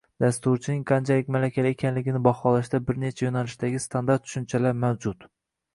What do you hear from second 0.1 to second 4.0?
Dasturchining qanchalik malakali ekanligini baholashda bir necha yo’nalishdagi